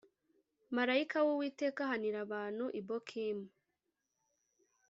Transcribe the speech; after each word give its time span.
Marayika 0.75 1.17
w 1.27 1.29
Uwiteka 1.35 1.79
ahanira 1.83 2.17
abantu 2.25 2.65
i 2.79 2.81
Bokimu 2.87 3.47